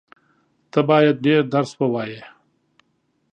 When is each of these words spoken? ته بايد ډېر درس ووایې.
ته 0.71 0.79
بايد 0.89 1.15
ډېر 1.25 1.41
درس 1.53 1.71
ووایې. 1.79 2.23